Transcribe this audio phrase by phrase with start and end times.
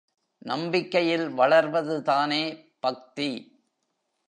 [0.37, 2.43] நம்பிக்கையில் வளர்வதுதானே
[2.79, 3.31] பக்தி.